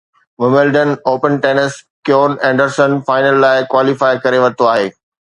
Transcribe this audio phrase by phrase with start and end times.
[0.41, 1.73] Wimbledon open tennis
[2.07, 4.89] Kevin Anderson final لاءِ qualify ڪري ورتو آهي